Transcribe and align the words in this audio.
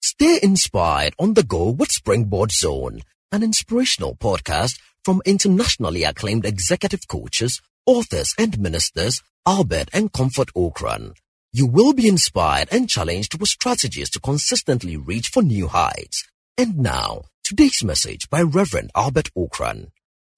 Stay 0.00 0.38
inspired 0.42 1.14
on 1.18 1.34
the 1.34 1.42
go 1.42 1.70
with 1.70 1.90
Springboard 1.90 2.52
Zone, 2.52 3.02
an 3.32 3.42
inspirational 3.42 4.14
podcast 4.14 4.78
from 5.04 5.20
internationally 5.24 6.04
acclaimed 6.04 6.46
executive 6.46 7.08
coaches, 7.08 7.60
authors, 7.84 8.32
and 8.38 8.60
ministers 8.60 9.22
Albert 9.44 9.88
and 9.92 10.12
Comfort 10.12 10.54
Ocran. 10.54 11.16
You 11.52 11.66
will 11.66 11.94
be 11.94 12.06
inspired 12.06 12.68
and 12.70 12.88
challenged 12.88 13.40
with 13.40 13.48
strategies 13.48 14.08
to 14.10 14.20
consistently 14.20 14.96
reach 14.96 15.28
for 15.28 15.42
new 15.42 15.66
heights. 15.66 16.24
And 16.56 16.78
now, 16.78 17.22
today's 17.42 17.82
message 17.82 18.30
by 18.30 18.42
Reverend 18.42 18.92
Albert 18.94 19.30
Ocran. 19.36 19.90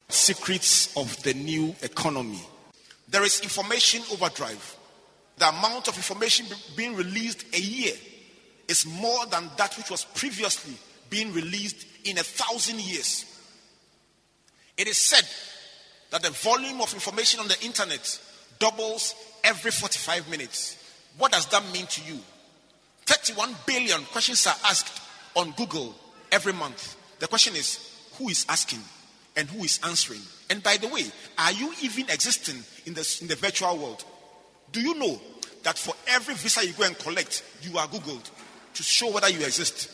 Secrets 0.09 0.97
of 0.97 1.23
the 1.23 1.35
new 1.35 1.75
economy. 1.83 2.41
There 3.09 3.25
is 3.25 3.41
information 3.41 4.03
overdrive. 4.13 4.77
The 5.37 5.49
amount 5.49 5.89
of 5.89 5.97
information 5.97 6.47
being 6.77 6.97
released 6.97 7.45
a 7.55 7.61
year 7.61 7.95
is 8.71 8.87
more 8.87 9.27
than 9.27 9.51
that 9.57 9.77
which 9.77 9.91
was 9.91 10.05
previously 10.05 10.75
being 11.11 11.33
released 11.33 11.85
in 12.05 12.17
a 12.19 12.23
thousand 12.23 12.81
years. 12.81 13.25
It 14.79 14.87
is 14.87 14.97
said 14.97 15.29
that 16.11 16.23
the 16.23 16.31
volume 16.31 16.81
of 16.81 16.95
information 16.95 17.41
on 17.41 17.49
the 17.49 17.61
internet 17.65 18.21
doubles 18.61 19.17
every 19.43 19.73
45 19.73 20.31
minutes. 20.31 20.77
What 21.19 21.33
does 21.33 21.47
that 21.47 21.65
mean 21.73 21.87
to 21.87 22.03
you? 22.03 22.21
31 23.07 23.57
billion 23.67 24.03
questions 24.05 24.47
are 24.47 24.57
asked 24.67 25.03
on 25.35 25.51
Google 25.53 25.93
every 26.31 26.53
month. 26.53 26.97
The 27.19 27.27
question 27.27 27.57
is 27.57 27.91
who 28.19 28.29
is 28.29 28.47
asking 28.49 28.81
and 29.37 29.49
who 29.49 29.65
is 29.65 29.81
answering? 29.85 30.21
And 30.49 30.63
by 30.63 30.77
the 30.77 30.87
way, 30.87 31.07
are 31.39 31.53
you 31.53 31.75
even 31.83 32.05
existing 32.05 32.63
in 32.87 32.95
the, 32.95 33.19
in 33.21 33.27
the 33.27 33.35
virtual 33.35 33.77
world? 33.77 34.05
Do 34.71 34.81
you 34.81 34.95
know 34.95 35.21
that 35.65 35.77
for 35.77 35.95
every 36.07 36.35
visa 36.35 36.65
you 36.65 36.73
go 36.75 36.85
and 36.85 36.97
collect, 36.97 37.43
you 37.63 37.77
are 37.77 37.89
Googled 37.89 38.31
to 38.75 38.83
show 38.83 39.11
whether 39.11 39.29
you 39.29 39.41
exist? 39.41 39.91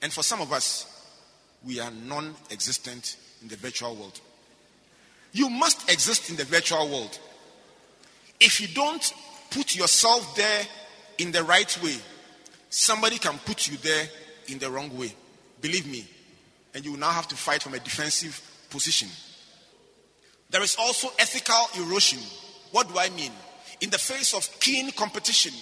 And 0.00 0.12
for 0.12 0.22
some 0.22 0.40
of 0.40 0.52
us, 0.52 0.86
we 1.64 1.80
are 1.80 1.90
non 1.90 2.34
existent 2.50 3.16
in 3.40 3.48
the 3.48 3.56
virtual 3.56 3.94
world. 3.94 4.20
You 5.32 5.48
must 5.48 5.90
exist 5.90 6.30
in 6.30 6.36
the 6.36 6.44
virtual 6.44 6.88
world. 6.88 7.18
If 8.40 8.60
you 8.60 8.68
don't 8.68 9.12
put 9.50 9.76
yourself 9.76 10.36
there 10.36 10.62
in 11.18 11.32
the 11.32 11.42
right 11.44 11.82
way, 11.82 11.96
somebody 12.70 13.18
can 13.18 13.38
put 13.38 13.68
you 13.68 13.76
there 13.78 14.08
in 14.48 14.58
the 14.58 14.70
wrong 14.70 14.96
way. 14.96 15.14
Believe 15.60 15.86
me. 15.86 16.06
And 16.74 16.84
you 16.84 16.92
will 16.92 16.98
now 16.98 17.10
have 17.10 17.28
to 17.28 17.36
fight 17.36 17.62
from 17.62 17.74
a 17.74 17.78
defensive 17.78 18.40
position. 18.70 19.08
There 20.50 20.62
is 20.62 20.76
also 20.78 21.08
ethical 21.18 21.82
erosion. 21.82 22.18
What 22.72 22.88
do 22.88 22.98
I 22.98 23.08
mean? 23.10 23.32
In 23.80 23.90
the 23.90 23.98
face 23.98 24.34
of 24.34 24.48
keen 24.60 24.90
competition, 24.92 25.52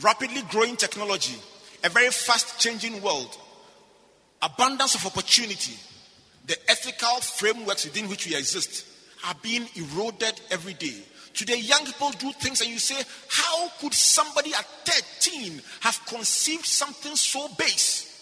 rapidly 0.00 0.42
growing 0.50 0.76
technology, 0.76 1.36
a 1.86 1.88
very 1.88 2.10
fast 2.10 2.58
changing 2.58 3.00
world, 3.00 3.38
abundance 4.42 4.96
of 4.96 5.06
opportunity, 5.06 5.74
the 6.46 6.56
ethical 6.68 7.20
frameworks 7.20 7.84
within 7.84 8.08
which 8.08 8.26
we 8.26 8.34
exist 8.34 8.84
are 9.26 9.34
being 9.40 9.66
eroded 9.76 10.40
every 10.50 10.74
day. 10.74 11.00
Today, 11.32 11.58
young 11.58 11.84
people 11.84 12.10
do 12.12 12.32
things, 12.32 12.60
and 12.60 12.70
you 12.70 12.78
say, 12.78 13.00
How 13.28 13.68
could 13.78 13.94
somebody 13.94 14.52
at 14.52 14.64
13 14.84 15.60
have 15.80 16.04
conceived 16.06 16.64
something 16.64 17.14
so 17.14 17.46
base? 17.56 18.12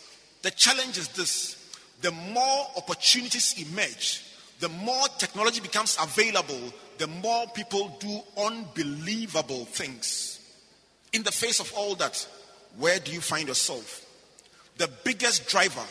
The 0.43 0.51
challenge 0.51 0.99
is 0.99 1.09
this 1.09 1.73
the 2.03 2.11
more 2.11 2.67
opportunities 2.77 3.55
emerge, 3.59 4.25
the 4.61 4.69
more 4.69 5.07
technology 5.17 5.61
becomes 5.61 5.97
available, 6.03 6.61
the 6.99 7.07
more 7.07 7.47
people 7.55 7.97
do 7.99 8.21
unbelievable 8.37 9.65
things. 9.65 10.39
In 11.15 11.23
the 11.23 11.33
face 11.33 11.61
of 11.61 11.73
all 11.75 11.95
that, 11.95 12.27
where 12.79 12.99
do 12.99 13.13
you 13.13 13.21
find 13.21 13.49
yourself? 13.49 14.05
The 14.77 14.89
biggest 15.05 15.49
driver, 15.49 15.85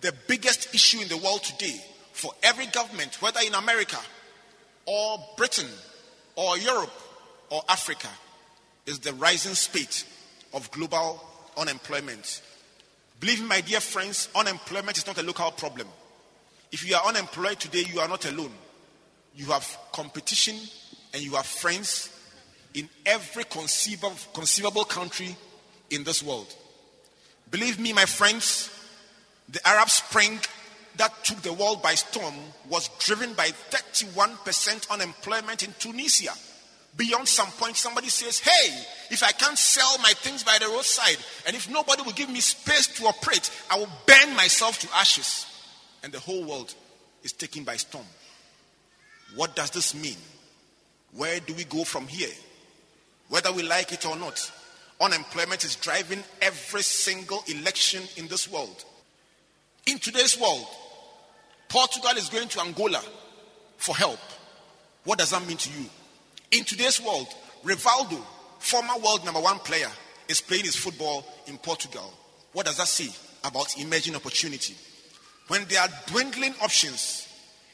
the 0.00 0.12
biggest 0.26 0.74
issue 0.74 1.00
in 1.00 1.08
the 1.08 1.16
world 1.16 1.42
today 1.42 1.80
for 2.12 2.32
every 2.42 2.66
government, 2.66 3.20
whether 3.22 3.40
in 3.46 3.54
America 3.54 3.98
or 4.86 5.18
Britain 5.36 5.68
or 6.34 6.58
Europe 6.58 6.92
or 7.50 7.62
Africa 7.68 8.08
is 8.86 8.98
the 9.00 9.12
rising 9.14 9.54
spate 9.54 10.04
of 10.52 10.70
global 10.70 11.22
unemployment. 11.56 12.42
Believe 13.20 13.40
me, 13.40 13.46
my 13.46 13.60
dear 13.60 13.80
friends, 13.80 14.28
unemployment 14.34 14.96
is 14.96 15.06
not 15.06 15.18
a 15.18 15.22
local 15.22 15.50
problem. 15.52 15.86
If 16.72 16.88
you 16.88 16.96
are 16.96 17.06
unemployed 17.06 17.60
today, 17.60 17.84
you 17.92 18.00
are 18.00 18.08
not 18.08 18.24
alone. 18.26 18.52
You 19.34 19.46
have 19.46 19.78
competition 19.92 20.56
and 21.12 21.22
you 21.22 21.34
have 21.34 21.46
friends 21.46 22.10
in 22.74 22.88
every 23.06 23.44
conceivable, 23.44 24.16
conceivable 24.32 24.84
country 24.84 25.36
in 25.90 26.04
this 26.04 26.22
world. 26.22 26.54
Believe 27.50 27.78
me, 27.78 27.92
my 27.92 28.04
friends, 28.04 28.70
the 29.48 29.66
Arab 29.66 29.88
Spring 29.88 30.38
that 30.96 31.24
took 31.24 31.40
the 31.42 31.52
world 31.52 31.82
by 31.82 31.94
storm 31.94 32.34
was 32.68 32.88
driven 32.98 33.32
by 33.34 33.48
31% 33.70 34.90
unemployment 34.90 35.62
in 35.62 35.72
Tunisia. 35.78 36.32
Beyond 36.96 37.28
some 37.28 37.50
point, 37.52 37.76
somebody 37.76 38.08
says, 38.08 38.40
Hey, 38.40 38.84
if 39.10 39.22
I 39.22 39.30
can't 39.30 39.56
sell 39.56 39.98
my 39.98 40.12
things 40.16 40.42
by 40.42 40.58
the 40.58 40.66
roadside, 40.66 41.18
and 41.46 41.54
if 41.54 41.70
nobody 41.70 42.02
will 42.02 42.12
give 42.12 42.28
me 42.28 42.40
space 42.40 42.88
to 42.98 43.06
operate, 43.06 43.50
I 43.70 43.78
will 43.78 43.88
burn 44.06 44.34
myself 44.34 44.80
to 44.80 44.88
ashes. 44.96 45.46
And 46.02 46.12
the 46.12 46.18
whole 46.18 46.44
world 46.44 46.74
is 47.22 47.32
taken 47.32 47.62
by 47.62 47.76
storm. 47.76 48.06
What 49.36 49.54
does 49.54 49.70
this 49.70 49.94
mean? 49.94 50.16
Where 51.12 51.38
do 51.40 51.54
we 51.54 51.64
go 51.64 51.84
from 51.84 52.06
here? 52.08 52.34
Whether 53.28 53.52
we 53.52 53.62
like 53.62 53.92
it 53.92 54.06
or 54.06 54.16
not, 54.16 54.50
unemployment 55.00 55.64
is 55.64 55.76
driving 55.76 56.22
every 56.42 56.82
single 56.82 57.42
election 57.46 58.02
in 58.16 58.28
this 58.28 58.50
world. 58.50 58.84
In 59.86 59.98
today's 59.98 60.38
world, 60.38 60.66
Portugal 61.68 62.12
is 62.16 62.28
going 62.28 62.48
to 62.48 62.60
Angola 62.60 63.02
for 63.76 63.96
help. 63.96 64.18
What 65.04 65.18
does 65.18 65.30
that 65.30 65.46
mean 65.46 65.56
to 65.56 65.70
you? 65.70 65.86
In 66.50 66.64
today's 66.64 67.00
world, 67.00 67.28
Rivaldo, 67.64 68.20
former 68.58 68.96
world 69.02 69.24
number 69.24 69.40
one 69.40 69.58
player, 69.60 69.88
is 70.28 70.40
playing 70.40 70.64
his 70.64 70.76
football 70.76 71.24
in 71.46 71.58
Portugal. 71.58 72.12
What 72.52 72.66
does 72.66 72.78
that 72.78 72.88
say 72.88 73.08
about 73.44 73.78
emerging 73.78 74.16
opportunity? 74.16 74.74
When 75.48 75.64
there 75.66 75.80
are 75.80 75.88
dwindling 76.06 76.54
options, 76.62 77.28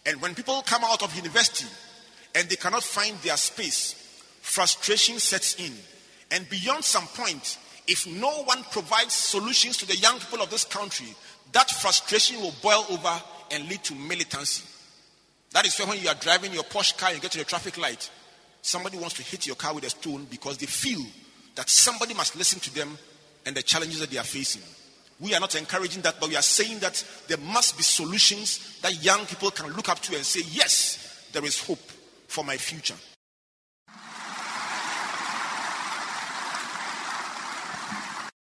and 0.06 0.20
when 0.20 0.34
people 0.34 0.62
come 0.62 0.84
out 0.84 1.02
of 1.02 1.16
university 1.16 1.66
and 2.34 2.48
they 2.48 2.56
cannot 2.56 2.82
find 2.82 3.16
their 3.18 3.36
space, 3.36 3.94
frustration 4.40 5.18
sets 5.18 5.54
in. 5.54 5.72
And 6.30 6.48
beyond 6.48 6.84
some 6.84 7.06
point, 7.08 7.58
if 7.86 8.06
no 8.06 8.42
one 8.44 8.62
provides 8.70 9.12
solutions 9.12 9.76
to 9.78 9.86
the 9.86 9.96
young 9.96 10.18
people 10.18 10.42
of 10.42 10.50
this 10.50 10.64
country, 10.64 11.08
that 11.52 11.70
frustration 11.70 12.40
will 12.40 12.54
boil 12.62 12.84
over 12.90 13.22
and 13.50 13.68
lead 13.68 13.82
to 13.84 13.94
militancy. 13.94 14.64
That 15.52 15.66
is 15.66 15.78
when 15.78 16.00
you 16.00 16.08
are 16.08 16.14
driving 16.14 16.52
your 16.52 16.64
Porsche 16.64 16.98
car 16.98 17.10
and 17.10 17.16
you 17.16 17.22
get 17.22 17.30
to 17.32 17.38
the 17.38 17.44
traffic 17.44 17.78
light. 17.78 18.10
Somebody 18.62 18.98
wants 18.98 19.16
to 19.16 19.22
hit 19.22 19.46
your 19.46 19.56
car 19.56 19.74
with 19.74 19.84
a 19.84 19.90
stone 19.90 20.26
because 20.30 20.58
they 20.58 20.66
feel 20.66 21.04
that 21.54 21.68
somebody 21.68 22.14
must 22.14 22.34
listen 22.36 22.58
to 22.60 22.74
them 22.74 22.98
and 23.46 23.54
the 23.54 23.62
challenges 23.62 24.00
that 24.00 24.10
they 24.10 24.18
are 24.18 24.24
facing. 24.24 24.62
We 25.20 25.34
are 25.34 25.40
not 25.40 25.54
encouraging 25.54 26.02
that, 26.02 26.16
but 26.18 26.28
we 26.28 26.36
are 26.36 26.42
saying 26.42 26.80
that 26.80 27.04
there 27.28 27.38
must 27.38 27.76
be 27.76 27.84
solutions 27.84 28.80
that 28.80 29.04
young 29.04 29.24
people 29.26 29.50
can 29.50 29.70
look 29.72 29.88
up 29.88 30.00
to 30.00 30.16
and 30.16 30.24
say, 30.24 30.40
yes, 30.50 31.28
there 31.32 31.44
is 31.44 31.60
hope 31.64 31.78
for 32.26 32.42
my 32.42 32.56
future. 32.56 32.96